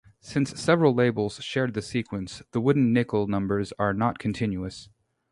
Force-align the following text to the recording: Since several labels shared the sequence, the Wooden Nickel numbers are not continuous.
Since 0.19 0.59
several 0.59 0.95
labels 0.95 1.35
shared 1.43 1.75
the 1.75 1.81
sequence, 1.83 2.41
the 2.53 2.59
Wooden 2.59 2.91
Nickel 2.91 3.27
numbers 3.27 3.71
are 3.77 3.93
not 3.93 4.17
continuous. 4.17 4.89